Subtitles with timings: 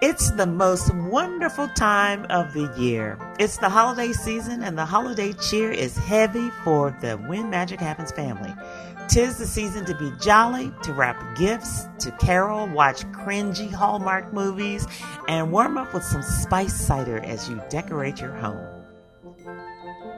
[0.00, 3.18] It's the most wonderful time of the year.
[3.40, 8.12] It's the holiday season, and the holiday cheer is heavy for the When Magic Happens
[8.12, 8.54] family.
[9.08, 14.86] Tis the season to be jolly, to wrap gifts, to carol, watch cringy Hallmark movies,
[15.26, 18.64] and warm up with some spice cider as you decorate your home.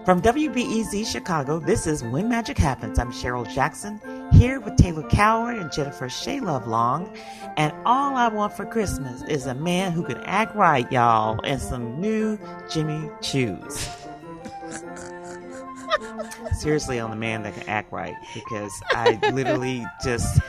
[0.05, 2.99] From WBEZ Chicago, this is When Magic Happens.
[2.99, 3.99] I'm Cheryl Jackson,
[4.41, 7.15] here with Taylor Coward and Jennifer Shea Love Long.
[7.59, 11.61] And all I want for Christmas is a man who can act right, y'all, and
[11.61, 12.39] some new
[12.71, 13.95] Jimmy Choos.
[16.55, 20.41] Seriously, on the man that can act right, because I literally just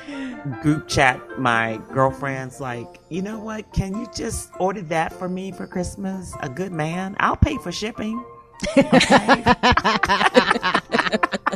[0.62, 3.73] group chat my girlfriends like, you know what?
[3.73, 6.34] Can you just order that for me for Christmas?
[6.40, 7.18] A good man.
[7.20, 8.23] I'll pay for shipping.
[8.77, 9.44] Okay.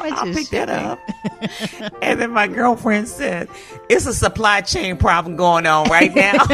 [0.00, 0.98] I'll, much I'll is pick that up.
[2.02, 3.48] and then my girlfriend said,
[3.88, 6.36] "It's a supply chain problem going on right now."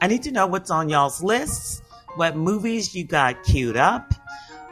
[0.00, 1.82] I need to know what's on y'all's lists,
[2.16, 4.12] what movies you got queued up,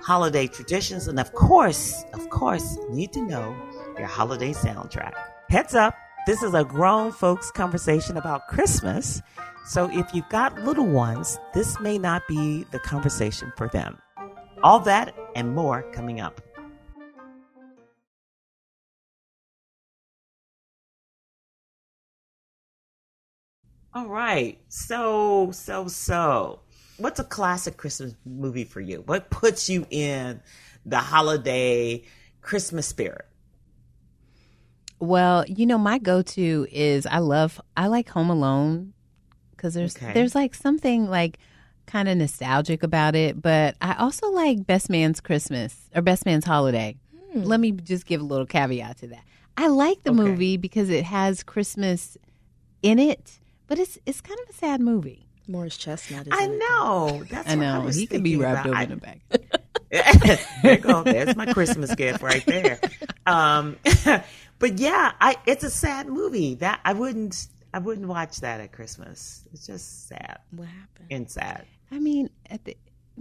[0.02, 3.56] holiday traditions, and of course, of course, need to know
[3.98, 5.12] your holiday soundtrack.
[5.48, 5.94] Heads up,
[6.26, 9.22] this is a grown folks conversation about Christmas.
[9.66, 13.98] So if you've got little ones, this may not be the conversation for them.
[14.66, 16.40] All that and more coming up.
[23.94, 24.58] All right.
[24.66, 26.62] So, so, so.
[26.96, 29.04] What's a classic Christmas movie for you?
[29.06, 30.40] What puts you in
[30.84, 32.02] the holiday
[32.40, 33.26] Christmas spirit?
[34.98, 38.94] Well, you know, my go-to is I love I like Home Alone
[39.52, 40.12] because there's Okay.
[40.12, 41.38] there's like something like
[41.86, 46.44] kind of nostalgic about it, but I also like Best Man's Christmas or Best Man's
[46.44, 46.96] Holiday.
[47.34, 49.22] Let me just give a little caveat to that.
[49.58, 50.20] I like the Okay.
[50.20, 52.16] movie because it has Christmas
[52.82, 55.28] in it, but it's it's kind of a sad movie.
[55.48, 56.26] Morris Chestnut.
[56.26, 56.58] Is I in it.
[56.58, 57.24] know.
[57.30, 58.68] That's I what know I was he can be thinking rubbed about.
[58.68, 59.20] over I- the back.
[60.62, 61.02] there you go.
[61.04, 62.80] There's my Christmas gift right there.
[63.26, 63.76] Um,
[64.58, 66.54] but yeah, I it's a sad movie.
[66.56, 69.44] That I wouldn't I wouldn't watch that at Christmas.
[69.52, 71.06] It's just sad What happened?
[71.10, 71.64] and sad.
[71.90, 72.76] I mean, at the,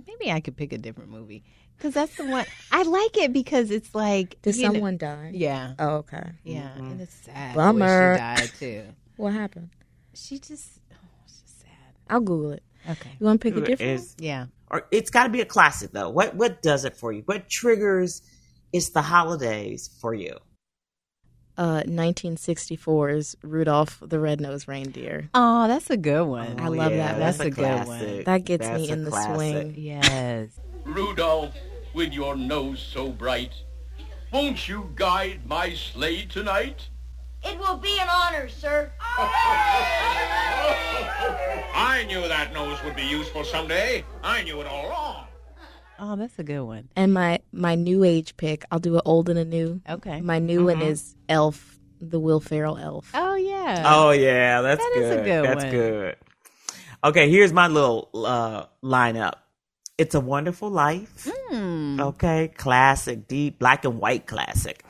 [0.08, 1.44] maybe I could pick a different movie
[1.78, 5.32] because that's the one I like it because it's like Did you know- someone die?
[5.34, 6.32] yeah, Oh, okay.
[6.44, 6.86] yeah, mm-hmm.
[6.92, 7.56] and it's sad.
[7.56, 8.16] Bummer.
[8.16, 8.84] She died too.
[9.18, 9.70] What happened?
[10.14, 10.96] She just, oh,
[11.26, 11.70] it's just sad.
[12.10, 12.64] I'll Google it.
[12.90, 13.12] Okay.
[13.20, 13.80] You want to pick a different?
[13.92, 13.96] one?
[14.00, 14.48] Is Yeah.
[14.70, 16.10] or it's got to be a classic though.
[16.10, 17.22] What what does it for you?
[17.26, 18.22] What triggers?
[18.74, 20.38] It's the holidays for you.
[21.58, 25.30] Uh, 1964's Rudolph the Red-Nosed Reindeer.
[25.34, 26.60] Oh, that's a good one.
[26.60, 27.18] I love that.
[27.18, 27.86] That's a a good one.
[27.86, 28.26] classic.
[28.26, 29.36] That gets That's me in the classic.
[29.36, 29.74] swing.
[29.78, 30.50] Yes.
[30.84, 31.54] Rudolph,
[31.94, 33.54] with your nose so bright,
[34.34, 36.90] won't you guide my sleigh tonight?
[37.44, 38.92] It will be an honor, sir.
[41.78, 44.04] I knew that nose would be useful someday.
[44.24, 45.25] I knew it all along.
[46.00, 46.90] Oh, that's a good one.
[46.96, 49.82] And my my new age pick, I'll do an old and a new.
[49.90, 50.22] Okay.
[50.22, 53.12] My new one is Elf, the Will Ferrell Elf.
[53.14, 53.84] Oh yeah.
[53.86, 55.26] Oh yeah, that's That is a good.
[55.26, 55.72] good That's one.
[55.72, 56.16] good.
[57.04, 59.34] Okay, here's my little uh, lineup.
[59.98, 61.30] It's a Wonderful Life.
[61.50, 62.00] Hmm.
[62.02, 64.84] Okay, classic, deep black and white classic.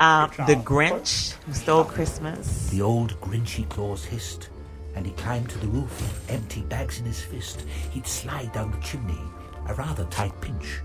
[0.00, 2.68] Um, the Grinch Who Stole Christmas.
[2.70, 4.48] The old grinchy claws hissed,
[4.96, 7.64] and he climbed to the roof, with empty bags in his fist.
[7.92, 9.20] He'd slide down the chimney,
[9.68, 10.80] a rather tight pinch.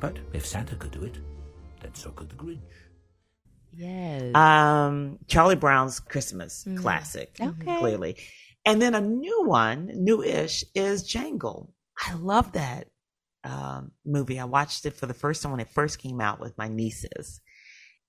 [0.00, 1.18] But if Santa could do it,
[1.80, 2.60] then so could the Grinch.
[3.72, 4.34] Yes.
[4.34, 7.36] Um, Charlie Brown's Christmas classic.
[7.40, 7.78] Okay.
[7.78, 8.16] clearly.
[8.64, 11.72] And then a new one, new-ish, is Jangle.
[12.04, 12.88] I love that
[13.44, 14.40] um, movie.
[14.40, 17.40] I watched it for the first time when it first came out with my nieces,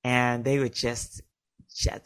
[0.04, 1.22] and they were just, just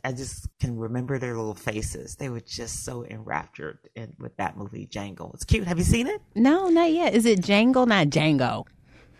[0.03, 2.15] I just can remember their little faces.
[2.15, 5.31] They were just so enraptured in, with that movie, Jangle.
[5.33, 5.65] It's cute.
[5.67, 6.21] Have you seen it?
[6.35, 7.13] no, not yet.
[7.13, 8.65] Is it Django, not Django?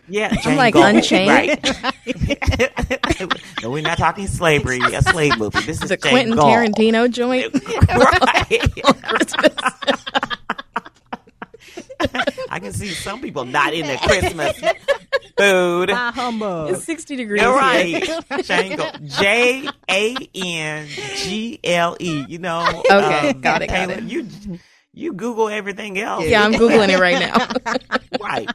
[0.08, 0.96] Yeah, I'm like Django.
[0.96, 1.60] Unchained.
[3.20, 3.38] Right.
[3.62, 5.60] no, we're not talking slavery, a slave movie.
[5.60, 7.54] This is a Quentin Tarantino joint.
[7.88, 8.62] right.
[12.50, 14.60] I can see some people not in the Christmas
[15.50, 15.90] food.
[15.90, 16.70] humbug.
[16.70, 17.42] It's 60 degrees.
[17.42, 17.60] All here.
[18.30, 18.86] right, Jangle.
[19.04, 20.86] J A N
[21.16, 22.24] G L E.
[22.28, 22.58] You know.
[22.90, 24.02] um, Okay, got it, got it.
[24.04, 24.28] You
[24.94, 26.24] you Google everything else.
[26.26, 27.48] Yeah, I'm Googling it right now.
[28.22, 28.48] Right.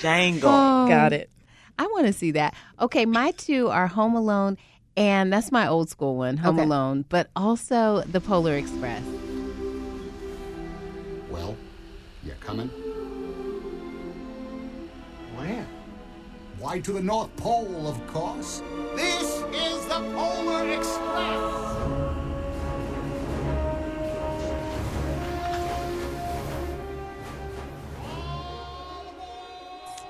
[0.00, 0.50] Jangle.
[0.50, 1.30] got it.
[1.78, 2.54] I want to see that.
[2.80, 4.56] Okay, my two are Home Alone,
[4.96, 6.64] and that's my old school one, Home Okay.
[6.64, 9.02] Alone, but also The Polar Express.
[11.30, 11.56] Well,
[12.24, 12.70] you coming?
[16.60, 18.62] Why, to the North Pole, of course.
[18.96, 21.58] This is the Polar Express!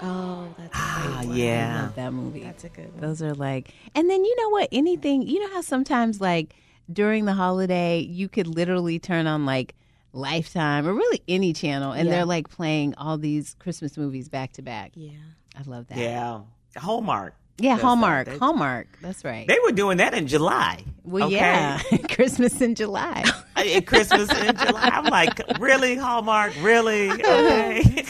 [0.00, 1.76] Oh, that's ah, yeah.
[1.76, 2.40] I love that movie.
[2.40, 3.00] That's a good one.
[3.02, 4.68] Those are like, and then you know what?
[4.72, 6.54] Anything, you know how sometimes like
[6.90, 9.74] during the holiday, you could literally turn on like
[10.14, 12.16] Lifetime or really any channel, and yeah.
[12.16, 14.92] they're like playing all these Christmas movies back to back.
[14.94, 15.10] Yeah.
[15.58, 15.98] I love that.
[15.98, 16.40] Yeah.
[16.76, 17.34] Hallmark.
[17.58, 17.86] yeah, does that.
[17.86, 18.98] Hallmark, They- Hallmark.
[19.02, 19.46] That's right.
[19.48, 20.84] They were doing that in July.
[21.04, 21.36] well, okay?
[21.36, 23.24] yeah, Christmas in July.
[23.86, 24.90] Christmas in July.
[24.92, 26.52] I'm like, really, Hallmark?
[26.60, 27.10] Really?
[27.10, 28.04] Okay.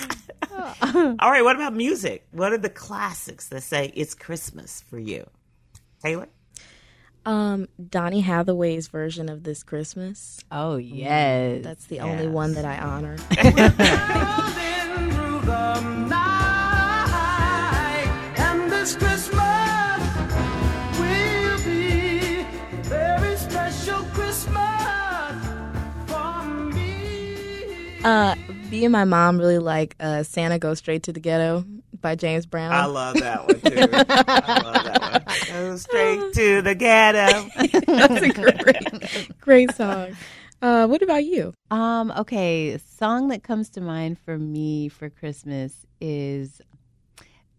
[0.82, 1.42] All right.
[1.42, 2.26] What about music?
[2.32, 5.26] What are the classics that say it's Christmas for you?
[6.02, 6.28] Taylor?
[7.24, 10.38] Um, Donny Hathaway's version of This Christmas.
[10.50, 13.16] oh yes, That's the only one that I honor.
[28.04, 28.34] Uh,
[28.70, 31.64] me and my mom really like uh, Santa Goes Straight to the Ghetto
[32.00, 32.72] by James Brown.
[32.72, 33.76] I love that one too.
[33.76, 35.68] I love that one.
[35.70, 37.48] Go straight to the ghetto.
[37.86, 40.16] That's a great, great song.
[40.62, 41.52] Uh, what about you?
[41.70, 46.60] Um, okay, a song that comes to mind for me for Christmas is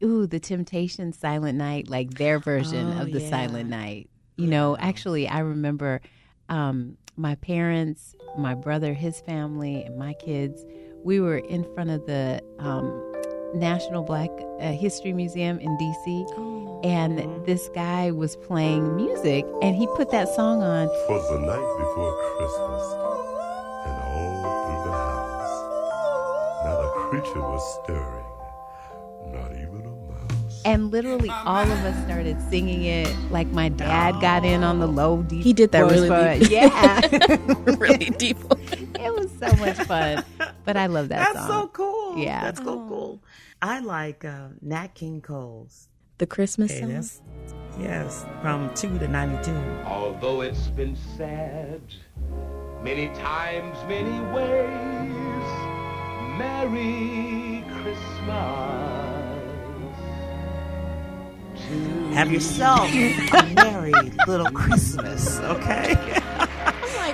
[0.03, 3.29] ooh, the Temptations Silent Night, like their version Oh, of the yeah.
[3.29, 4.09] Silent Night.
[4.37, 5.99] You know, actually I remember
[6.47, 10.65] um my parents, my brother, his family, and my kids,
[11.03, 13.05] we were in front of the um
[13.53, 14.29] National Black
[14.59, 20.29] uh, History Museum in DC and this guy was playing music and he put that
[20.29, 20.87] song on.
[21.07, 22.83] Twas the night before Christmas,
[23.85, 25.57] and all through the house,
[26.63, 28.18] not a creature was stirring,
[30.65, 33.13] And literally all of us started singing it.
[33.31, 35.43] Like my dad got in on the low deep.
[35.43, 36.49] He did that really for- deep.
[36.51, 36.99] Yeah,
[37.77, 38.37] really deep.
[38.99, 40.23] it was so much fun.
[40.65, 41.63] But I love that That's song.
[41.63, 42.17] so cool.
[42.17, 42.41] Yeah.
[42.41, 43.21] That's so cool.
[43.61, 45.87] I like uh, Nat King Cole's.
[46.17, 46.91] The Christmas Hey, song.
[47.79, 49.51] yes, from 2 to 92.
[49.85, 51.81] Although it's been said
[52.83, 55.47] many times, many ways,
[56.37, 58.98] Merry Christmas.
[61.69, 63.91] To Have yourself a merry
[64.27, 65.95] little Christmas, okay?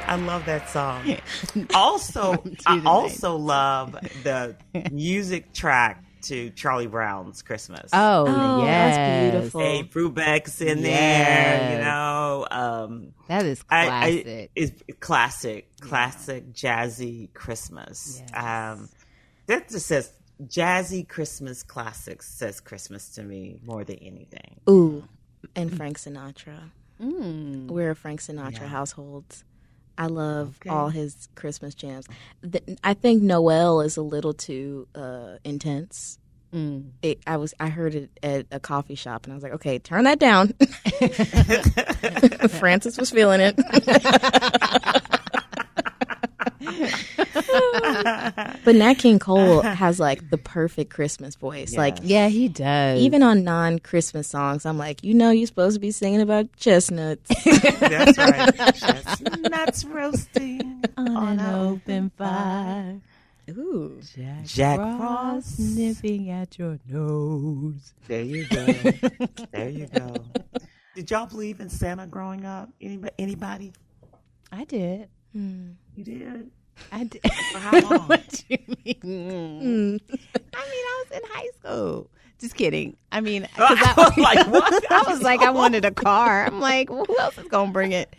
[0.08, 1.18] I love that song.
[1.74, 3.94] Also, I also love
[4.24, 4.56] the
[4.92, 7.90] music track to Charlie Brown's Christmas.
[7.94, 8.96] Oh, Oh, yes.
[8.96, 9.62] that's beautiful.
[9.62, 12.48] Hey, Brubeck's in there, you know.
[12.50, 14.28] Um, That is classic.
[14.28, 18.22] I, it's classic, classic jazzy Christmas.
[18.34, 18.90] Um,
[19.48, 20.12] that just says
[20.44, 24.60] jazzy Christmas classics says Christmas to me more than anything.
[24.70, 25.04] Ooh,
[25.56, 26.72] and Frank Sinatra.
[27.02, 27.68] Mm.
[27.68, 29.44] We're a Frank Sinatra household.
[29.98, 30.70] I love Okay.
[30.70, 32.06] all his Christmas jams.
[32.42, 36.20] The, I think Noel is a little too uh, intense.
[36.54, 36.92] Mm.
[37.02, 39.80] It, I was I heard it at a coffee shop and I was like, okay,
[39.80, 40.54] turn that down.
[42.60, 43.58] Francis was feeling it.
[48.66, 51.76] but Nat King Cole has like the perfect Christmas voice.
[51.78, 53.00] Like Yeah, he does.
[53.00, 57.30] even on non-Christmas songs, I'm like, you know, you're supposed to be singing about chestnuts.
[57.80, 58.54] That's right.
[58.76, 63.00] Chestnuts roasting on on an open fire.
[63.52, 65.56] Ooh, Jack, Jack Frost Frost.
[65.58, 67.94] sniffing at your nose.
[68.08, 68.66] There you go.
[69.52, 70.16] there you go.
[70.96, 72.70] Did y'all believe in Santa growing up?
[72.82, 73.14] Anybody?
[73.20, 73.74] Anybody?
[74.52, 75.10] I did.
[75.34, 75.72] Hmm.
[75.96, 76.50] You did?
[76.92, 77.22] I did.
[77.52, 78.08] For how long?
[78.08, 80.00] what you mean?
[80.10, 80.20] I mean,
[80.54, 82.10] I was in high school.
[82.40, 82.98] Just kidding.
[83.12, 84.92] I mean, I I, was like, what?
[84.92, 86.46] I was like, I wanted a car.
[86.46, 88.14] I'm like, well, who else is gonna bring it?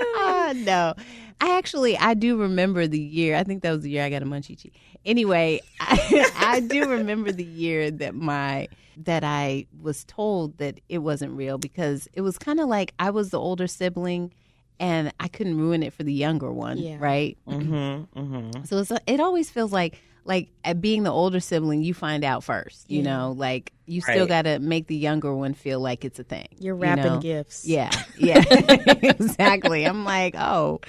[0.00, 0.94] Ah, no,
[1.40, 3.36] I actually I do remember the year.
[3.36, 4.74] I think that was the year I got a munchie cheek.
[5.04, 10.98] Anyway, I, I do remember the year that my that I was told that it
[10.98, 14.32] wasn't real because it was kind of like I was the older sibling
[14.80, 16.96] and I couldn't ruin it for the younger one, Yeah.
[16.98, 17.36] right?
[17.48, 18.18] Mm-hmm.
[18.18, 18.64] Mm-hmm.
[18.64, 22.44] So it's, it always feels like like at being the older sibling, you find out
[22.44, 22.88] first.
[22.90, 24.28] You know, like you still Right.
[24.28, 26.46] got to make the younger one feel like it's a thing.
[26.60, 27.18] you're you wrapping know?
[27.18, 27.66] gifts.
[27.66, 29.84] Yeah, yeah, exactly.
[29.84, 30.80] I'm like, oh,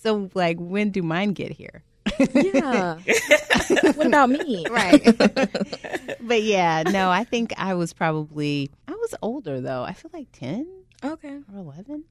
[0.00, 1.82] so like when do mine get here?
[2.34, 2.98] Yeah.
[3.94, 4.64] what about me?
[4.70, 5.02] Right.
[6.20, 9.82] but yeah, no, I think I was probably I was older though.
[9.82, 10.66] I feel like ten
[11.04, 11.38] Okay.
[11.52, 12.04] or eleven.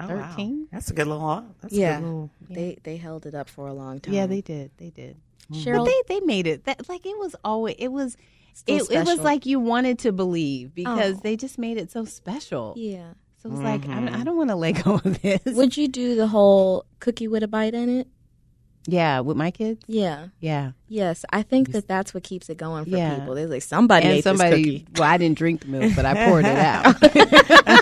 [0.00, 0.28] Oh, wow.
[0.30, 0.68] 13?
[0.72, 1.44] That's a good little.
[1.60, 1.98] That's Yeah.
[1.98, 4.14] A good little, They they held it up for a long time.
[4.14, 4.70] Yeah, they did.
[4.78, 5.16] They did.
[5.52, 8.16] Cheryl, But they they made it that like it was always it was
[8.54, 11.20] Still it, it was like you wanted to believe because Oh.
[11.22, 12.74] they just made it so special.
[12.76, 13.12] yeah.
[13.42, 14.20] So it was like I'm, mm-hmm.
[14.20, 15.40] I don't want to let go of this.
[15.46, 18.06] Would you do the whole cookie with a bite in it?
[18.86, 19.80] Yeah, with my kids.
[19.86, 20.28] Yeah.
[20.40, 23.18] Yeah, Yes, I think that that's what keeps it going for Yeah.
[23.18, 23.34] people.
[23.36, 24.50] They're like somebody and ate somebody.
[24.62, 24.86] this cookie.
[24.98, 26.96] Well, I didn't drink the milk, but I poured it out.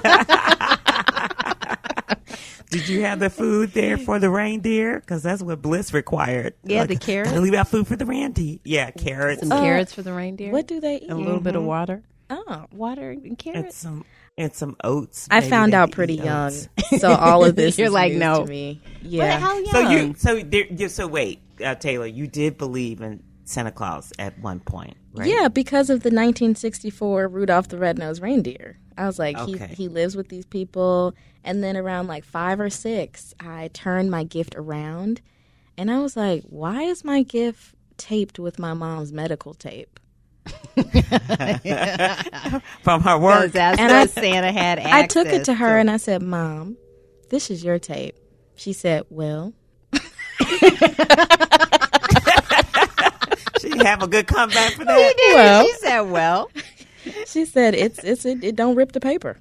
[2.70, 5.00] Did you have the food there for the reindeer?
[5.00, 6.54] Because that's what Bliss required.
[6.64, 7.30] Yeah, the carrots.
[7.30, 8.58] Gotta leave out food for the reindeer.
[8.64, 9.40] Yeah, carrots.
[9.46, 10.52] Some carrots for the reindeer.
[10.52, 11.10] What do they eat?
[11.10, 12.02] A little bit of water.
[12.32, 13.76] Oh, Water and and carrots.
[13.76, 14.04] some
[14.38, 15.26] and some oats.
[15.32, 16.68] I found out pretty young, oats.
[17.00, 18.44] so all of this You're is like, news no.
[18.44, 18.80] to me.
[19.02, 19.66] Yeah, How young?
[19.66, 24.12] So you so there you so wait, uh, Taylor, you did believe in Santa Claus
[24.20, 25.26] at one point, right?
[25.28, 28.78] Yeah, because of the 1964 Rudolph the Red-Nosed Reindeer.
[28.96, 29.66] I was like, Okay.
[29.68, 34.10] he he lives with these people, and then around like five or six, I turned
[34.10, 35.20] my gift around,
[35.76, 39.98] and I was like, why is my gift taped with my mom's medical tape?
[42.82, 43.52] From her work.
[43.52, 46.76] That's And what I- Santa had I took it to her and I said, "Mom,
[47.28, 48.16] this is your tape."
[48.56, 49.52] She said, "Well."
[53.60, 55.14] She have a good comeback for oh, that.
[55.18, 56.50] She, Well, She said, "Well,
[57.26, 59.36] she said it's it's it, it don't rip the paper.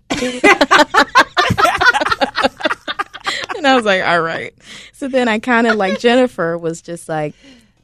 [3.59, 4.53] And I was like, all right.
[4.93, 7.35] So then I kind of like Jennifer was just like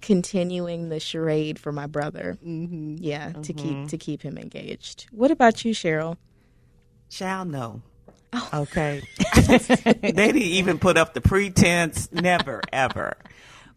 [0.02, 2.38] continuing the charade for my brother.
[2.46, 2.98] Mm-hmm.
[3.00, 5.08] Yeah, to keep to keep him engaged.
[5.12, 6.18] What about you, Cheryl?
[7.10, 7.82] Shall know.
[8.34, 8.50] Oh.
[8.54, 9.02] Okay.
[9.48, 12.12] they didn't even put up the pretense.
[12.12, 13.16] Never, ever.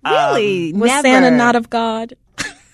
[0.04, 0.72] really?
[0.72, 1.02] Was never.
[1.08, 2.14] Santa not of God?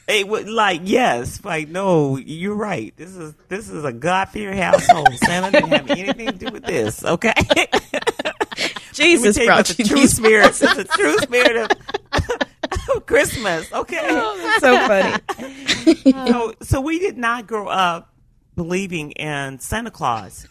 [0.07, 2.95] It would like yes, like no, you're right.
[2.97, 5.15] This is this is a God fearing household.
[5.25, 7.03] Santa didn't have anything to do with this.
[7.05, 7.33] Okay.
[8.93, 10.47] Jesus Let me tell you brought about the true spirit.
[10.49, 13.73] It's the true spirit of, of Christmas.
[13.73, 13.99] Okay.
[14.03, 16.05] Oh, so funny.
[16.29, 18.15] so so we did not grow up
[18.55, 20.47] believing in Santa Claus.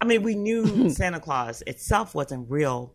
[0.00, 2.94] I mean, we knew Santa Claus itself wasn't real,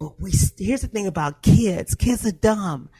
[0.00, 1.94] but we here's the thing about kids.
[1.94, 2.90] Kids are dumb.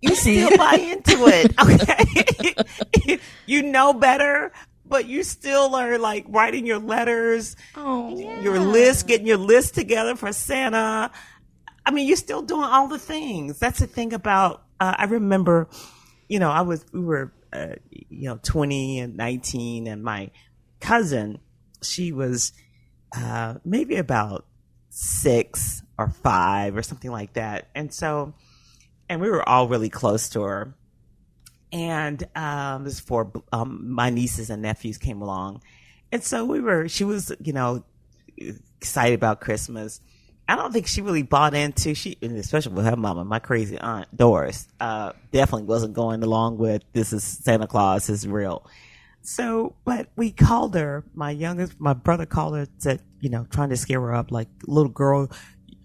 [0.00, 1.54] You still buy into it,
[3.06, 3.18] okay?
[3.46, 4.52] you know better,
[4.86, 10.16] but you still are like writing your letters, Oh, your list, getting your list together
[10.16, 11.10] for Santa.
[11.84, 13.58] I mean, you're still doing all the things.
[13.58, 14.62] That's the thing about.
[14.80, 15.68] Uh, I remember,
[16.28, 20.30] you know, I was we were, uh, you know, 20 and 19, and my
[20.80, 21.38] cousin,
[21.82, 22.52] she was
[23.16, 24.46] uh, maybe about
[24.90, 28.34] six or five or something like that, and so,
[29.08, 30.74] and we were all really close to her.
[31.72, 35.62] And um, this is before um, my nieces and nephews came along,
[36.10, 36.88] and so we were.
[36.88, 37.84] She was, you know,
[38.80, 40.00] excited about Christmas.
[40.48, 44.16] I don't think she really bought into she, especially with her mama, my crazy aunt
[44.16, 48.66] Doris, uh, definitely wasn't going along with this is Santa Claus is real.
[49.20, 51.04] So, but we called her.
[51.12, 54.48] My youngest, my brother called her, said, you know, trying to scare her up, like
[54.66, 55.30] little girl.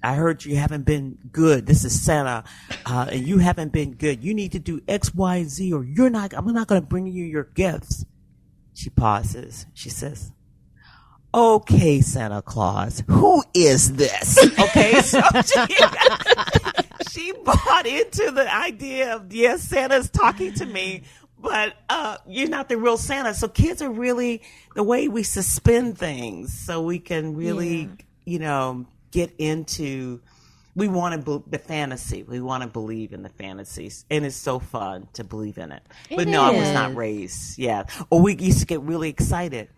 [0.03, 1.65] I heard you haven't been good.
[1.65, 2.43] This is Santa,
[2.86, 4.22] uh, and you haven't been good.
[4.24, 6.33] You need to do X, Y, Z, or you're not.
[6.33, 8.05] I'm not going to bring you your gifts.
[8.74, 9.65] She pauses.
[9.74, 10.31] She says,
[11.33, 14.38] okay, Santa Claus, who is this?
[14.60, 15.75] Okay, so she,
[17.12, 21.03] she bought into the idea of, yes, Santa's talking to me,
[21.39, 23.33] but uh, you're not the real Santa.
[23.33, 24.41] So kids are really
[24.75, 27.89] the way we suspend things so we can really,
[28.25, 30.22] you know, get into.
[30.75, 32.24] We want to be- the fantasy.
[32.24, 35.84] We want to believe in the fantasies, and it's so fun to believe in it.
[36.10, 37.60] but no, I was not raised.
[37.60, 39.70] Yeah, or we used to get really excited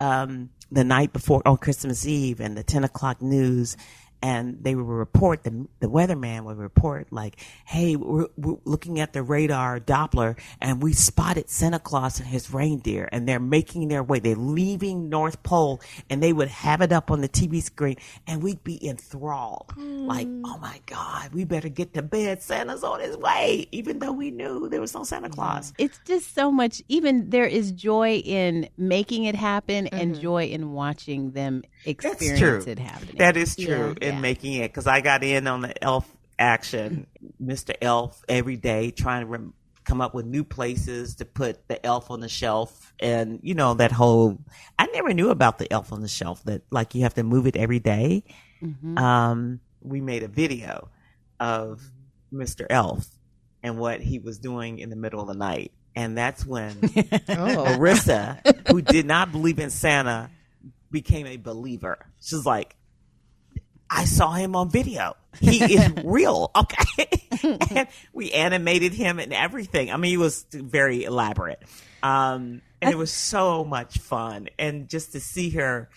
[0.00, 3.76] um, the night before on Christmas Eve and the ten o'clock news,
[4.22, 9.12] and they would report the the weatherman would report like, "Hey, we're, we're looking at
[9.12, 14.02] the radar Doppler, and we spotted Santa Claus and his reindeer, and they're making their
[14.02, 14.18] way.
[14.18, 18.42] They're leaving North Pole, and they would have it up on the TV screen, and
[18.42, 22.42] we'd be enthralled, like, oh my God, we better get to bed.
[22.42, 25.72] Santa's on his way, even though we knew there was no Santa Claus.
[25.78, 26.82] it's just so much.
[26.88, 29.96] Even there is joy in making it happen, Mm-hmm.
[30.00, 33.16] and joy in watching them experience it happening.
[33.18, 34.03] That is true Yeah.
[34.04, 34.20] In Yeah.
[34.20, 36.08] making it because I got in on the elf
[36.38, 37.06] action,
[37.42, 37.74] Mr.
[37.80, 42.10] Elf, every day trying to rem- come up with new places to put the elf
[42.10, 44.38] on the shelf, and you know that whole.
[44.78, 47.46] I never knew about the elf on the shelf that like you have to move
[47.46, 48.24] it every day.
[48.62, 48.96] Mm-hmm.
[48.98, 50.88] Um, we made a video
[51.38, 51.82] of
[52.32, 52.64] Mr.
[52.70, 53.06] Elf
[53.62, 57.64] and what he was doing in the middle of the night, and that's when Oh.
[57.76, 60.30] Marissa, who did not believe in Santa,
[60.90, 61.98] became a believer.
[62.22, 62.74] She's like,
[63.94, 65.16] I saw him on video.
[65.40, 66.50] He is real.
[66.56, 67.06] Okay.
[67.70, 69.92] and we animated him and everything.
[69.92, 71.62] I mean, he was very elaborate.
[72.02, 74.48] Um, and it was so much fun.
[74.58, 75.88] And just to see her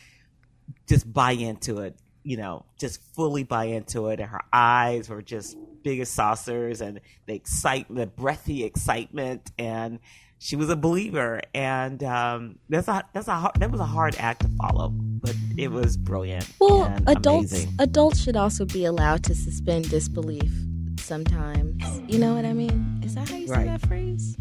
[0.88, 4.20] just buy into it, you know, just fully buy into it.
[4.20, 10.00] And her eyes were just big as saucers, and the excitement, the breathy excitement, and
[10.40, 11.42] she was a believer.
[11.54, 15.36] And um, that's a that's a hard, that was a hard act to follow, but
[15.58, 16.48] it was brilliant.
[16.60, 17.74] Well, adults amazing.
[17.80, 20.52] adults should also be allowed to suspend disbelief
[21.00, 21.84] sometimes.
[22.08, 23.02] You know what I mean?
[23.04, 24.36] Is that how you say that phrase?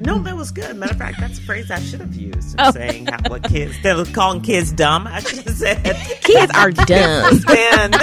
[0.00, 0.76] No, that was good.
[0.76, 2.56] Matter of fact, that's a phrase I should have used.
[2.58, 2.72] Oh.
[2.72, 5.82] Saying how, what kids instead of calling kids dumb, I should have said
[6.20, 7.32] Kids are dumb.
[7.34, 7.96] suspend.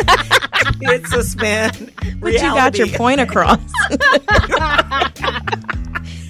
[0.80, 1.92] kids suspend.
[2.20, 3.60] But you got your point across.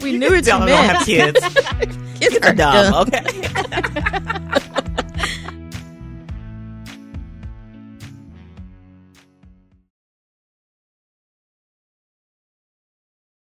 [0.01, 1.39] we knew what you Don't, don't have kids.
[1.39, 2.93] Kids Kids are dumb.
[3.07, 3.23] Okay.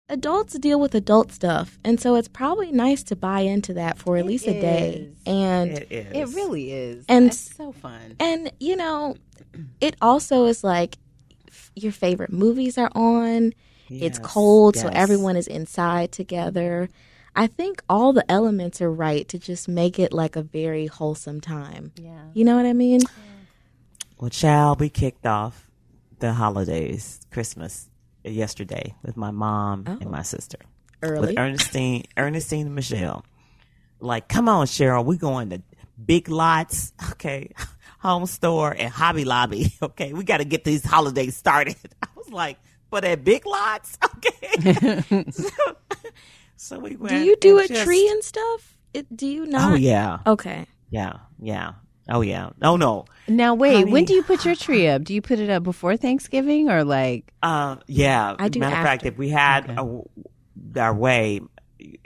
[0.09, 4.19] Adults deal with adult stuff, and so it's probably nice to buy into that for
[4.19, 5.09] at least a day.
[5.11, 5.17] is.
[5.27, 6.31] And It is.
[6.31, 7.07] It really is.
[7.09, 8.15] And- it's so fun.
[8.21, 9.17] And you know,
[9.81, 10.99] it also is like
[11.49, 13.55] f- your favorite movies are on.
[13.89, 16.89] It's Yes, cold, so everyone is inside together.
[17.37, 21.41] I think all the elements are right to just make it like a very wholesome
[21.41, 21.93] time.
[21.97, 22.23] Yeah.
[22.33, 23.01] You know what I mean?
[24.19, 25.69] Well, child, we kicked off
[26.21, 27.91] the holidays, Christmas,
[28.23, 30.11] yesterday with my mom and oh.
[30.11, 30.59] my sister.
[31.03, 31.29] Early.
[31.29, 33.25] With Ernestine, Ernestine and Michelle.
[34.01, 35.63] Like, come on, Cheryl, we going to
[36.03, 37.53] Big Lots, okay,
[38.01, 40.13] Home Store and Hobby Lobby, okay.
[40.13, 41.77] We got to get these holidays started.
[42.03, 42.59] I was like,
[42.95, 45.03] but at Big Lots, okay.
[45.33, 45.49] so,
[46.57, 47.09] so we went.
[47.09, 48.79] Do you do a just- tree and stuff?
[48.93, 49.73] It, do you not?
[49.73, 50.67] Oh yeah, Okay.
[50.91, 51.73] yeah, yeah.
[52.09, 52.51] Oh yeah.
[52.63, 53.07] Oh no.
[53.27, 53.91] Now wait, Honey.
[53.91, 55.03] when do you put your tree up?
[55.03, 57.33] Do you put it up before Thanksgiving or like?
[57.43, 58.37] Uh, yeah.
[58.39, 60.01] I do Matter of fact, if we had a,
[60.77, 61.41] our way,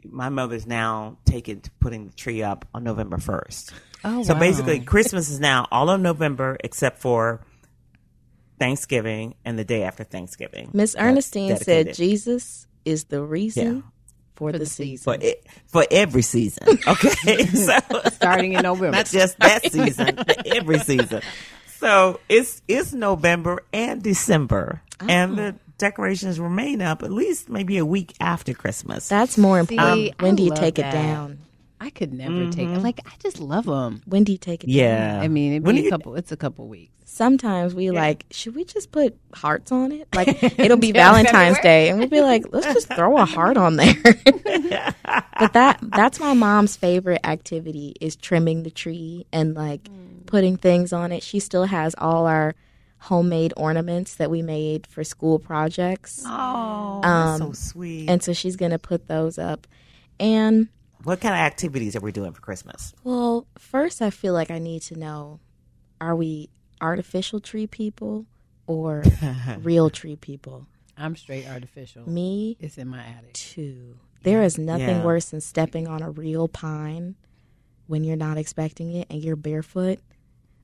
[0.05, 3.75] my mother's now taking to putting the tree up on November first.
[4.03, 4.41] Oh, so wow.
[4.41, 7.45] basically, Christmas is now all of November except for
[8.59, 10.71] Thanksgiving and the day after Thanksgiving.
[10.73, 11.95] Miss Ernestine said.
[11.95, 13.83] Jesus is the reason Yeah.
[14.37, 15.05] for, the, the season.
[15.05, 16.79] for it, for every season.
[16.87, 17.79] Okay, so
[18.13, 18.97] Starting in November.
[18.97, 21.23] not just that season, every season.
[21.79, 25.07] So it's it's November and December, oh.
[25.09, 25.61] and the Oh.
[25.79, 29.09] decorations remain up at least maybe a week after Christmas.
[29.09, 29.95] That's more important.
[29.97, 30.93] See, when I do you take that.
[30.93, 31.39] it down?
[31.81, 32.79] I could never take it.
[32.79, 34.03] Like I just love them.
[34.07, 34.77] When do you take it down?
[34.77, 36.17] yeah, I mean, it'd When be a you- couple.
[36.17, 36.93] It's a couple weeks.
[37.05, 40.09] Sometimes we like, should we just put hearts on it?
[40.15, 43.77] Like it'll be Valentine's Day, and we'll be like, let's just throw a heart on
[43.77, 43.95] there.
[45.39, 49.89] but that that's my mom's favorite activity is trimming the tree and like
[50.27, 51.23] putting things on it.
[51.23, 52.55] She still has all our
[52.99, 58.11] homemade ornaments that we made for school projects, Oh, that's so Um, sweet.
[58.11, 59.67] and so she's gonna put those up.
[60.21, 60.69] And
[61.09, 62.95] what kind of activities are we doing for Christmas?
[63.05, 65.41] Well, first, I feel like I need to know
[66.01, 68.27] are we artificial tree people
[68.67, 69.03] or
[69.63, 70.67] real tree people?
[70.97, 72.09] I'm straight artificial.
[72.09, 73.33] Me, It's in my attic.
[73.33, 73.97] too.
[74.23, 75.05] There is nothing Yeah.
[75.05, 77.15] worse than stepping on a real pine
[77.87, 80.01] when you're not expecting it and you're barefoot.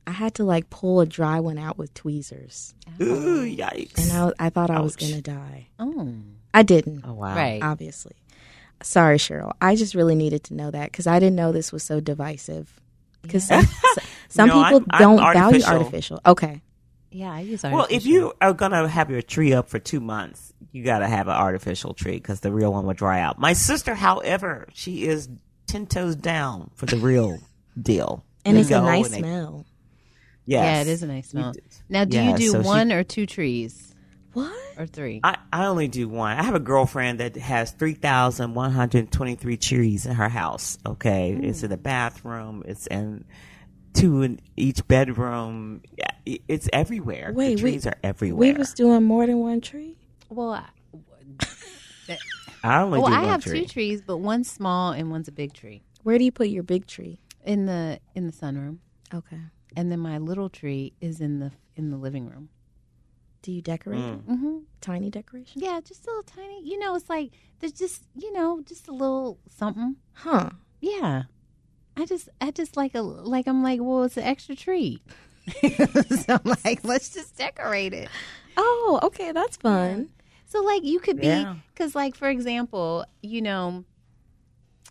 [0.07, 3.45] I had to like pull a dry one out with tweezers, Ooh, oh.
[3.45, 3.97] yikes!
[3.97, 5.69] and I, I thought I was gonna die.
[5.79, 6.13] Oh,
[6.53, 7.63] I didn't, oh wow, right.
[7.63, 8.13] obviously.
[8.83, 9.53] Sorry, Cheryl.
[9.61, 12.81] I just really needed to know that because I didn't know this was so divisive.
[13.23, 13.65] Because some,
[14.29, 15.73] some No, people I'm- I'm don't value artificial.
[15.73, 16.21] artificial.
[16.27, 16.61] Okay.
[17.11, 17.77] yeah, I use artificial.
[17.79, 21.29] Well, if you are gonna have your tree up for two months, you gotta have
[21.29, 23.39] an artificial tree because the real one will dry out.
[23.39, 25.29] My sister, however, she is
[25.67, 27.39] ten toes down for the real
[27.81, 28.25] deal.
[28.45, 29.65] And They it's a nice they- smell.
[30.47, 30.63] Yes.
[30.63, 31.55] yeah, it is a nice smell.
[31.89, 33.95] Now, do Yeah, you do so she- one or two trees
[34.35, 34.53] What?
[34.79, 35.21] Or three?
[35.25, 36.37] I, I only do one.
[36.37, 40.79] I have a girlfriend that has 3,123 trees in her house.
[40.87, 41.37] Okay.
[41.39, 41.45] Mm.
[41.45, 42.63] It's in the bathroom.
[42.67, 43.25] It's in
[43.93, 45.83] two in each bedroom.
[45.97, 46.11] Yeah,
[46.49, 47.33] It's everywhere.
[47.35, 48.39] Wait, the we- trees are everywhere.
[48.53, 49.97] We was doing more than one tree?
[50.29, 50.65] well, I,
[52.63, 53.61] I only well, do I one have tree.
[53.61, 56.63] two trees, but one's small and one's a big tree Where do you put your
[56.63, 57.21] big tree?
[57.45, 58.79] in the in the sunroom,
[59.13, 59.39] Okay.
[59.77, 62.49] and then my little tree is in the in the living room.
[63.45, 64.23] Do you decorate Mm.
[64.23, 64.57] Mm-hmm.
[64.81, 65.61] Tiny decoration?
[65.61, 66.63] Yeah, just a little tiny.
[66.67, 69.97] You know, it's like there's just you know just a little something.
[70.15, 70.49] Huh.
[70.81, 71.25] Yeah,
[71.95, 75.03] I just I just like a like I'm like well it's an extra tree.
[75.61, 78.09] so I'm like let's just decorate it.
[78.57, 79.31] Oh, okay.
[79.33, 80.09] That's fun.
[80.47, 81.57] So like you could be Yeah.
[81.75, 83.85] because like for example, you know,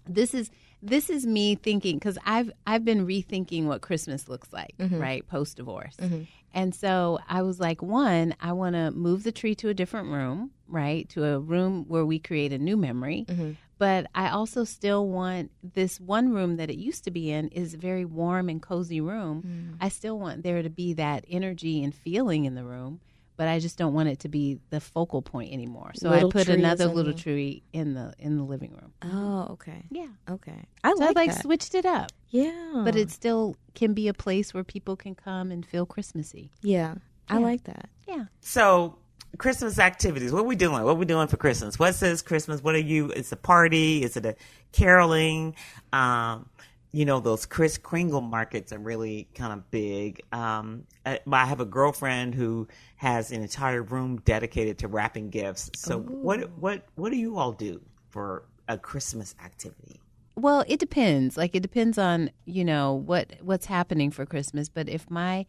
[0.08, 0.52] this is
[0.84, 5.00] this is me thinking because I've I've been rethinking what Christmas looks like, mm-hmm.
[5.00, 6.24] right, post divorce, mm-hmm.
[6.54, 10.10] and so I was like, one, I want to move the tree to a different
[10.10, 13.26] room, right, to a room where we create a new memory.
[13.28, 13.52] Mm-hmm.
[13.78, 17.74] but I also still want this one room that it used to be in is
[17.74, 19.78] a very warm and cozy room.
[19.82, 23.00] I still want there to be that energy and feeling in the room,
[23.36, 25.92] but I just don't want it to be the focal point anymore.
[25.96, 28.94] So Little I put another little tree in the in the living room.
[29.02, 29.86] Oh, okay.
[29.90, 30.08] Yeah.
[30.30, 30.66] Okay.
[30.84, 31.42] I so like I like that.
[31.42, 32.12] switched it up.
[32.30, 32.82] Yeah.
[32.84, 36.52] But it still can be a place where people can come and feel Christmassy.
[36.62, 36.96] Yeah.
[37.30, 37.90] I like that.
[38.08, 38.26] Yeah.
[38.42, 38.98] So,
[39.38, 40.32] Christmas activities.
[40.32, 40.84] What are we doing?
[40.84, 41.80] What are we doing for Christmas?
[41.80, 42.62] What says Christmas?
[42.62, 43.10] What are you?
[43.12, 44.04] It's a party.
[44.04, 44.36] Is it a
[44.72, 45.56] caroling?
[45.92, 46.50] Um,
[46.94, 50.22] you know, those Chris Kringle markets are really kind of big.
[50.32, 55.72] Um, I, I have a girlfriend who has an entire room dedicated to wrapping gifts.
[55.76, 60.00] So, what what what do you all do for a Christmas activity?
[60.36, 61.36] Well, it depends.
[61.36, 65.48] Like it depends on, you know, what what's happening for Christmas, but if my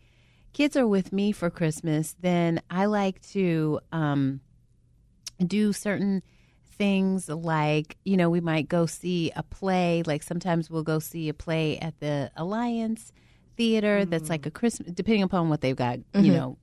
[0.54, 4.40] kids are with me for Christmas, then I like to um
[5.46, 6.22] do certain
[6.78, 11.28] things like, you know, we might go see a play, like sometimes we'll go see
[11.28, 13.12] a play at the Alliance
[13.56, 16.58] Theater that's like a Christmas depending upon what they've got, you know,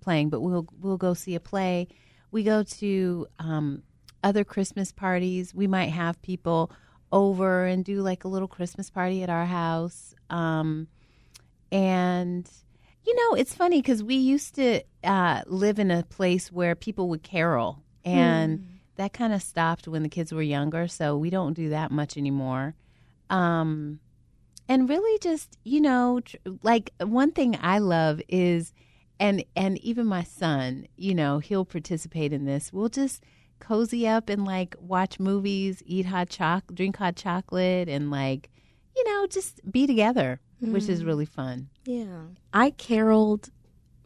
[0.00, 1.88] playing, but we'll we'll go see a play.
[2.30, 3.82] We go to um,
[4.22, 5.54] other Christmas parties.
[5.54, 6.70] We might have people
[7.12, 10.14] over and do like a little Christmas party at our house.
[10.30, 10.88] Um,
[11.70, 12.50] and
[13.06, 17.08] you know, it's funny because we used to uh, live in a place where people
[17.10, 20.88] would carol, and that kind of stopped when the kids were younger.
[20.88, 22.74] So we don't do that much anymore.
[23.30, 24.00] Um,
[24.68, 28.72] and really just you know tr- like one thing i love is
[29.20, 33.22] and and even my son you know he'll participate in this we'll just
[33.60, 38.48] cozy up and like watch movies eat hot choc drink hot chocolate and like
[38.96, 41.06] you know just be together which is mm.
[41.06, 42.22] really fun Yeah.
[42.52, 43.50] I caroled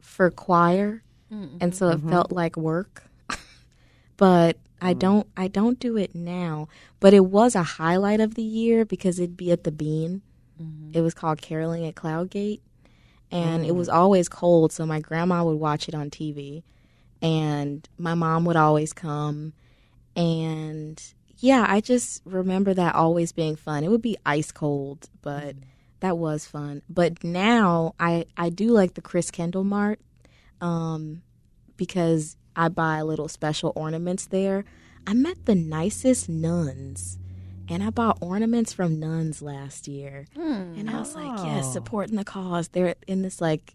[0.01, 1.59] for choir mm-hmm.
[1.61, 2.11] and so it mm-hmm.
[2.11, 3.05] felt like work.
[4.17, 4.99] but I mm.
[4.99, 6.69] don't I don't do it now.
[7.01, 10.23] But it was a highlight of the year because it'd be at the Bean.
[10.61, 10.97] Mm-hmm.
[10.97, 12.63] It was called Caroling at Cloud Gate.
[13.31, 13.95] And it was mm.
[13.95, 16.63] always cold, so my grandma would watch it on TV.
[17.21, 19.53] And my mom would always come.
[20.17, 21.03] And
[21.37, 23.85] yeah, I just remember that always being fun.
[23.85, 25.63] It would be ice cold, but mm.
[26.01, 26.83] that was fun.
[26.89, 30.01] But now I I do like the Christkindl Mart
[30.61, 31.23] um,
[31.77, 34.65] because I buy little special ornaments there.
[35.07, 37.19] I met the nicest nuns,
[37.69, 40.27] and I bought ornaments from nuns last year,
[40.77, 42.69] and I was like, yes, supporting the cause.
[42.69, 43.75] They're in this like,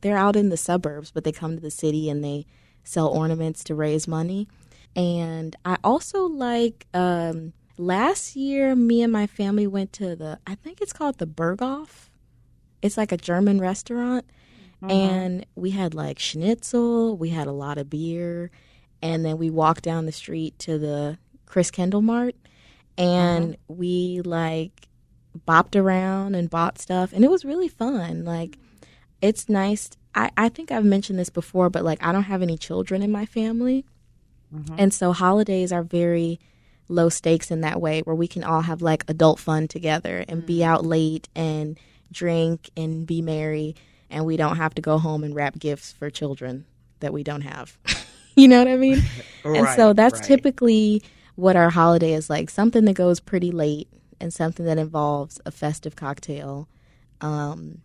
[0.00, 2.46] they're out in the suburbs, but they come to the city and they
[2.84, 4.48] sell ornaments to raise money.
[4.94, 10.54] And I also like um, last year, me and my family went to the I
[10.54, 12.08] think it's called the Berghoff.
[12.82, 14.24] It's like a German restaurant,
[14.82, 14.90] Mm-hmm.
[14.90, 17.16] and we had like schnitzel.
[17.16, 18.50] We had a lot of beer,
[19.00, 22.36] and then we walked down the street to the Christkindl Mart,
[22.98, 23.74] and mm-hmm.
[23.74, 24.88] we like
[25.48, 28.24] bopped around and bought stuff, and it was really fun.
[28.24, 28.58] Like
[29.22, 29.90] it's nice.
[30.14, 33.10] I, I think I've mentioned this before, but like I don't have any children in
[33.10, 33.86] my family.
[34.54, 34.76] Mm-hmm.
[34.78, 36.38] And so holidays are very
[36.88, 40.46] low stakes in that way where we can all have like adult fun together and
[40.46, 40.64] be mm.
[40.64, 41.78] out late and
[42.12, 43.74] drink and be merry
[44.10, 46.64] and we don't have to go home and wrap gifts for children
[47.00, 47.76] that we don't have.
[48.36, 49.02] you know what I mean?
[49.44, 50.26] and so that's right.
[50.26, 51.02] typically
[51.34, 53.88] what our holiday is like something that goes pretty late
[54.20, 56.68] and something that involves a festive cocktail.
[57.20, 57.82] Um,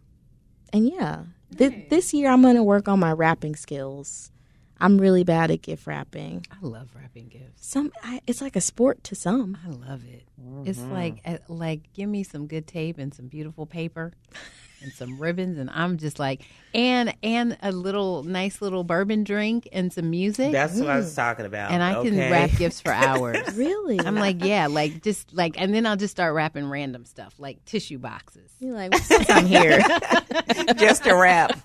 [0.71, 1.23] and yeah,
[1.57, 4.31] th- this year I'm going to work on my wrapping skills.
[4.79, 6.45] I'm really bad at gift wrapping.
[6.51, 9.57] i love wrapping gifts Some, I, it's like a sport to some.
[9.63, 10.23] i love it
[10.65, 14.11] it's like uh, like give me some good tape and some beautiful paper
[14.81, 16.41] and some ribbons and i'm just like
[16.73, 21.13] and and a little nice little bourbon drink and some music That's what I was
[21.13, 21.71] talking about.
[21.71, 23.55] and I can wrap gifts for hours.
[23.55, 23.99] Really?
[23.99, 27.63] I'm like, yeah, like just like, and then I'll just start wrapping random stuff like
[27.65, 28.49] tissue boxes.
[28.59, 29.81] You're like, since I'm here,
[30.77, 31.59] just a wrap.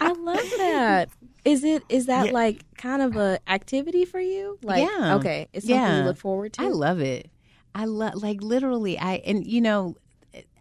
[0.00, 1.08] I love that.
[1.44, 2.32] Is it is that Yeah.
[2.32, 4.58] like kind of a activity for you?
[4.62, 5.16] Like, Yeah.
[5.16, 5.98] okay, it's something Yeah.
[5.98, 6.62] you look forward to.
[6.64, 7.30] I love it.
[7.74, 8.98] I love like literally.
[8.98, 9.96] I and you know,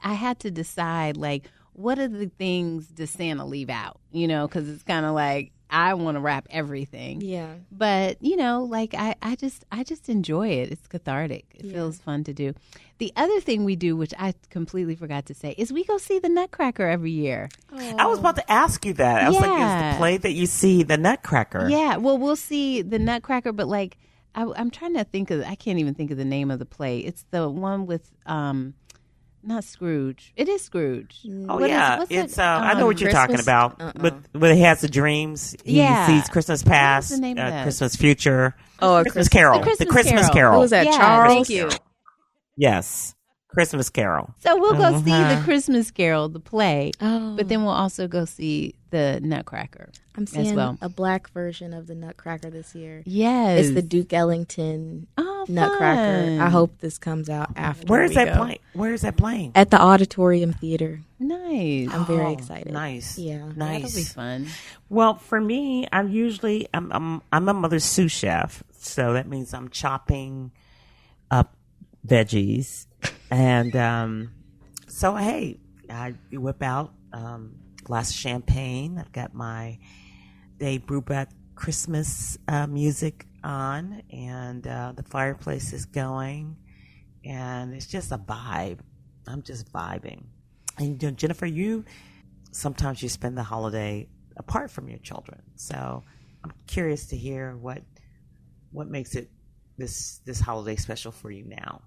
[0.03, 3.99] I had to decide like what are the things does Santa leave out?
[4.11, 7.21] You know, because it's kind of like I want to wrap everything.
[7.21, 7.55] Yeah.
[7.71, 11.97] but you know like i i just i just enjoy it it's cathartic it feels
[11.99, 12.53] fun to do
[12.99, 16.19] the other thing we do which i completely forgot to say is we go see
[16.19, 19.23] the nutcracker every year I was about to ask you that.
[19.23, 19.91] I was like, is Yeah.
[19.93, 21.67] the play that you see the Nutcracker?
[21.69, 23.97] yeah well we'll see the nutcracker but like
[24.35, 26.65] I, i'm trying to think of i can't even think of the name of the
[26.65, 28.75] play it's the one with um
[29.43, 30.33] not Scrooge.
[30.35, 31.17] It is Scrooge.
[31.25, 32.35] Oh What is- yeah, what's it's.
[32.35, 32.61] that?
[32.61, 33.81] Uh, I know what you're talking Christmas- about.
[33.81, 33.91] uh-uh.
[34.01, 36.07] With when he has the dreams, he Yeah.
[36.07, 37.63] sees Christmas past, the name of uh, that?
[37.63, 40.33] Christmas future, Oh, a Christmas Christmas- Carol, The Christmas Christmas Carol.
[40.33, 40.51] Carol.
[40.53, 40.85] What was that?
[40.85, 41.33] Yeah, Charles?
[41.33, 41.69] thank you.
[42.55, 43.15] Yes,
[43.53, 44.33] Christmas Carol.
[44.39, 45.43] So we'll go see the Uh-huh.
[45.45, 49.89] Christmas Carol, the play, Oh, but then we'll also go see the Nutcracker.
[50.15, 50.77] I'm as seeing well.
[50.81, 53.01] a black version of the Nutcracker this year.
[53.05, 56.25] Yes, It's the Duke Ellington oh, Nutcracker.
[56.27, 56.39] fun.
[56.39, 57.87] I hope this comes out after.
[57.87, 58.43] Where is we that go.
[58.43, 58.59] playing?
[58.73, 59.51] Where is that playing?
[59.55, 61.01] At the Auditorium Theater.
[61.19, 61.89] Nice.
[61.91, 62.71] I'm very Oh, excited.
[62.73, 63.17] Nice.
[63.17, 63.45] Yeah.
[63.55, 63.83] Nice.
[63.83, 64.47] That'll be fun.
[64.89, 69.53] Well, for me, I'm usually I'm I'm I'm a mother's sous chef, so that means
[69.53, 70.51] I'm chopping
[71.31, 71.55] up
[72.05, 72.85] veggies,
[73.31, 74.31] and um,
[74.87, 78.97] so hey, I whip out um, glass of champagne.
[78.97, 79.79] I've got my
[80.57, 86.55] Dave Brubeck Christmas uh, music on, and uh, the fireplace is going,
[87.25, 88.79] and it's just a vibe.
[89.27, 90.23] I'm just vibing.
[90.77, 91.85] And you know, Jennifer, you
[92.51, 95.41] sometimes you spend the holiday apart from your children.
[95.55, 96.03] So
[96.43, 97.81] I'm curious to hear what
[98.71, 99.29] what makes it
[99.77, 101.81] this this holiday special for you now.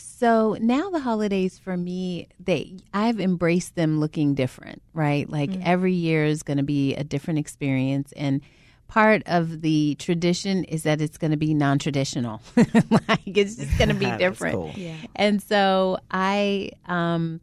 [0.00, 5.28] So now the holidays for me, they I've embraced them looking different, right?
[5.28, 8.40] Like every year is going to be a different experience and
[8.88, 12.42] part of the tradition is that it's going to be non-traditional.
[12.56, 14.56] like it's just going to be different.
[14.56, 14.72] cool.
[14.76, 14.96] Yeah.
[15.14, 17.40] And so I um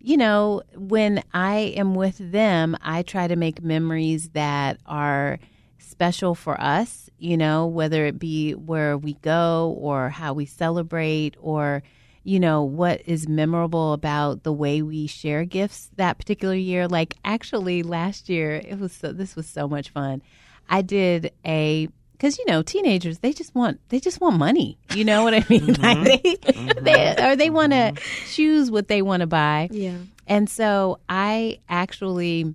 [0.00, 5.38] you know, when I am with them, I try to make memories that are
[5.94, 11.36] special for us, you know, whether it be where we go or how we celebrate
[11.40, 11.84] or
[12.24, 16.88] you know what is memorable about the way we share gifts that particular year.
[16.88, 20.20] Like actually last year it was so this was so much fun.
[20.68, 24.78] I did a because you know teenagers they just want they just want money.
[24.96, 25.66] You know what i mean?
[25.78, 26.04] Like mm-hmm.
[26.04, 26.84] they, mm-hmm.
[26.84, 28.30] they or they want to mm-hmm.
[28.32, 29.68] choose what they want to buy.
[29.70, 29.98] Yeah.
[30.26, 32.52] and so I actually,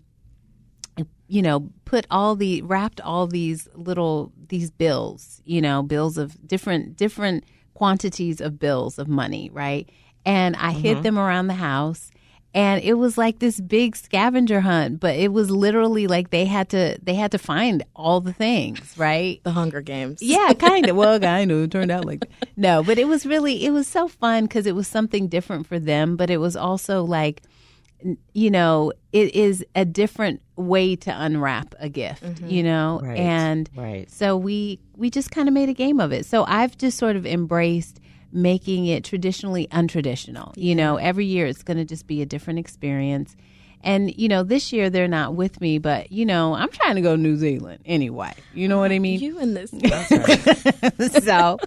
[1.29, 6.35] you know, put all the wrapped all these little these bills, you know, bills of
[6.47, 9.89] different different quantities of bills of money, right?
[10.25, 11.03] And I hid mm-hmm.
[11.03, 12.11] them around the house.
[12.51, 16.67] And it was like this big scavenger hunt, but it was literally like they had
[16.69, 19.39] to they had to find all the things, right?
[19.43, 20.19] The Hunger Games.
[20.23, 20.95] Yeah, kind of.
[20.95, 21.59] Well, kind of.
[21.65, 22.49] It turned out like that.
[22.57, 25.77] No, but it was really, it was so fun because it was something different for
[25.77, 27.43] them, but it was also like,
[28.33, 32.47] you know, it is a different way to unwrap a gift, mm-hmm.
[32.47, 32.99] you know?
[33.03, 34.09] Right, And right.
[34.09, 36.25] so we, we just kind of made a game of it.
[36.25, 37.99] So I've just sort of embraced
[38.31, 40.53] making it traditionally untraditional.
[40.55, 43.35] You know, every year it's going to just be a different experience.
[43.81, 47.01] And, you know, this year they're not with me, but, you know, I'm trying to
[47.01, 48.33] go to New Zealand anyway.
[48.53, 49.19] You know what I mean?
[49.19, 49.71] You and this.
[51.23, 51.57] so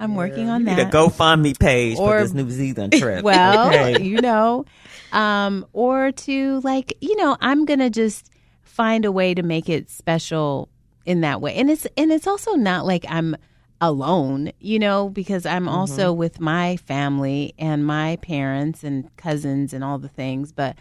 [0.00, 0.92] I'm working on Need a that.
[0.92, 3.22] GoFundMe page Or- for this New Zealand trip.
[3.24, 4.02] well, Okay.
[4.02, 4.64] you know,
[5.12, 8.30] um, or to like, you know, I'm gonna just
[8.62, 10.68] find a way to make it special
[11.04, 13.36] in that way, and it's and it's also not like I'm
[13.80, 19.82] alone, you know, because I'm also with my family and my parents and cousins and
[19.82, 20.76] all the things, but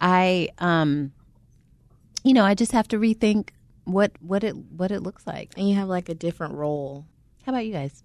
[0.00, 1.12] I, um,
[2.22, 3.50] you know, I just have to rethink
[3.84, 5.52] what what it what it looks like.
[5.56, 7.06] and you have like a different role.
[7.44, 8.04] How about you guys?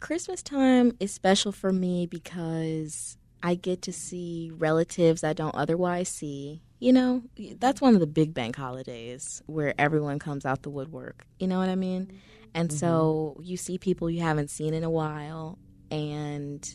[0.00, 6.08] Christmas time is special for me because I get to see relatives I don't otherwise
[6.08, 6.62] see.
[6.78, 7.22] You know,
[7.58, 11.26] that's one of the big bank holidays where everyone comes out the woodwork.
[11.38, 12.20] You know what I mean?
[12.54, 13.44] And so mm-hmm.
[13.44, 15.58] you see people you haven't seen in a while
[15.90, 16.66] and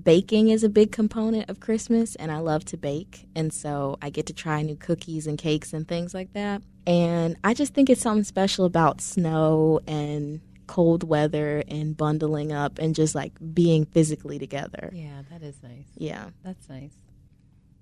[0.00, 4.10] baking is a big component of Christmas and I love to bake and so I
[4.10, 6.62] get to try new cookies and cakes and things like that.
[6.86, 12.78] And I just think it's something special about snow and cold weather and bundling up
[12.78, 14.90] and just like being physically together.
[14.92, 15.86] Yeah, that is nice.
[15.96, 16.30] Yeah.
[16.42, 16.94] That's nice.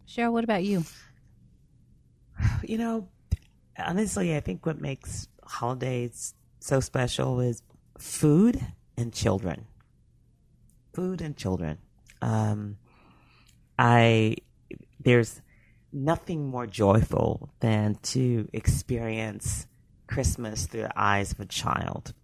[0.07, 0.85] Cheryl, what about you?
[2.63, 3.09] you know,
[3.79, 7.63] honestly, I think what makes holidays so special is
[7.99, 8.61] food
[8.97, 9.67] and children.
[10.93, 11.79] Food and children.
[12.21, 12.77] Um,
[13.79, 14.37] I
[15.01, 15.41] there's
[15.93, 19.67] nothing more joyful than to experience
[20.07, 22.15] Christmas through the eyes of a child.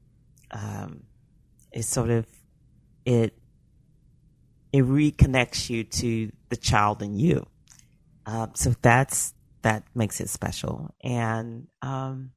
[0.50, 1.04] Um,
[1.72, 2.26] it's sort of
[3.04, 3.38] it
[4.72, 7.46] it reconnects you to the child in you.
[8.26, 10.94] Um, so that's that makes it special.
[11.02, 12.32] And um,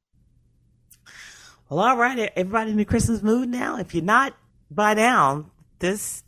[1.70, 3.78] well, all right, everybody in the Christmas mood now.
[3.78, 4.34] If you're not
[4.70, 6.24] by now, this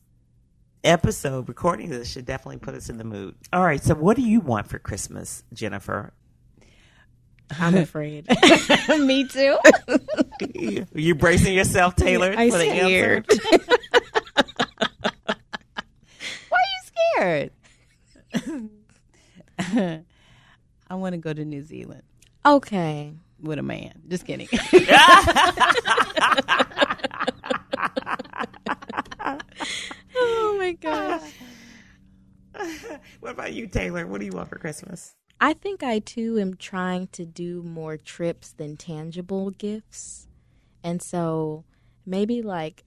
[0.83, 3.35] episode recording this should definitely put us in the mood.
[3.53, 6.13] All right, so what do you want for Christmas, Jennifer?
[7.59, 8.27] I'm afraid.
[8.99, 9.57] Me too.
[9.65, 12.33] Are you bracing yourself, Taylor?
[12.35, 13.23] I for the answer?
[13.25, 13.27] scared.
[16.49, 16.81] Why are you
[19.65, 20.03] scared?
[20.89, 22.03] I want to go to New Zealand
[22.45, 23.13] Okay.
[23.41, 24.01] with a man.
[24.07, 24.47] Just kidding.
[30.15, 31.31] Oh my gosh.
[33.19, 34.05] what about you, Taylor?
[34.07, 35.15] What do you want for Christmas?
[35.43, 40.27] I think I too am trying to do more trips than tangible gifts.
[40.83, 41.65] And so
[42.05, 42.85] maybe like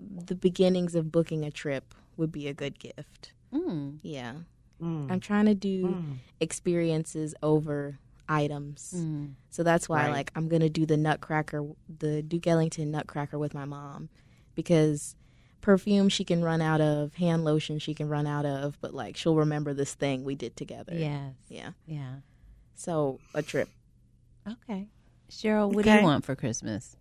[0.00, 3.32] the beginnings of booking a trip would be a good gift.
[3.52, 3.98] Mm.
[4.02, 4.34] Yeah.
[4.80, 5.10] Mm.
[5.10, 6.16] I'm trying to do Mm.
[6.40, 8.94] experiences over items.
[8.96, 9.34] Mm.
[9.50, 10.12] So that's why Right.
[10.12, 11.62] like I'm going to do the Nutcracker
[11.98, 14.08] the Duke Ellington Nutcracker with my mom
[14.54, 15.14] because
[15.60, 19.16] perfume she can run out of, hand lotion she can run out of, but like
[19.16, 20.94] she'll remember this thing we did together.
[20.94, 21.34] Yes.
[21.48, 21.70] Yeah.
[21.86, 22.14] Yeah.
[22.74, 23.68] So a trip.
[24.46, 24.88] Okay.
[25.30, 26.96] Cheryl, what do you want for Christmas?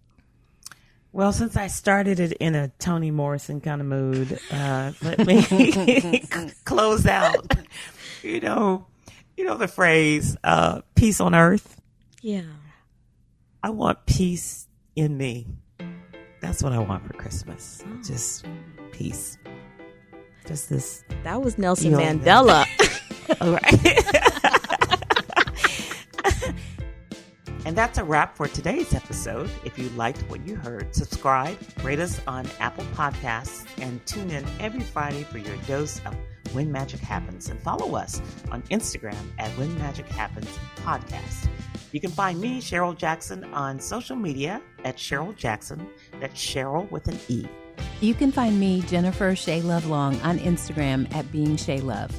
[1.13, 5.41] Well, since I started it in a Toni Morrison kind of mood, uh, let me
[6.65, 7.55] close out.
[8.21, 8.85] You know,
[9.35, 11.79] you know the phrase uh, "peace on earth."
[12.21, 12.41] Yeah.
[13.63, 15.47] I want peace in me.
[16.47, 17.83] That's what I want for Christmas.
[17.85, 18.01] Oh.
[18.01, 18.45] Just
[18.93, 19.37] peace.
[20.45, 21.03] Just this.
[21.25, 22.65] That was Nelson You know, Mandela.
[23.41, 23.73] All right.
[27.65, 29.49] and that's a wrap for today's episode.
[29.65, 34.45] If you liked what you heard, subscribe, rate us on Apple Podcasts, and tune in
[34.61, 36.15] every Friday for your dose of
[36.53, 37.49] When Magic Happens.
[37.49, 38.21] And follow us
[38.53, 41.49] on Instagram at When Magic Happens Podcast.
[41.91, 45.87] You can find me, Cheryl Jackson, on social media at Cheryl Jackson.
[46.19, 47.45] That's Cheryl with an E.
[48.01, 52.11] You can find me, Jennifer Shea Love Long, on Instagram at Being Shea Love.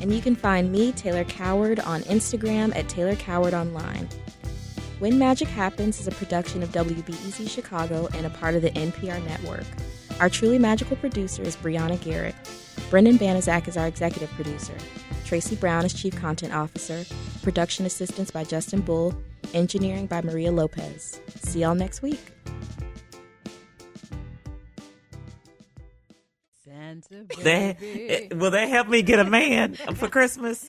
[0.00, 4.06] and you can find me, Taylor Coward, on Instagram at Taylor Coward Online.
[4.98, 9.24] When Magic Happens is a production of WBEZ Chicago and a part of the NPR
[9.26, 9.64] network.
[10.20, 12.34] Our truly magical producer is Brianna Garrett.
[12.90, 14.74] Brendan Banaszak is our executive producer.
[15.24, 17.04] Tracy Brown is chief content officer.
[17.42, 19.14] Production assistance by Justin Bull.
[19.54, 21.20] Engineering by Maria Lopez.
[21.42, 22.35] See y'all next week.
[27.42, 30.64] They, eh, will they help me get a man for Christmas?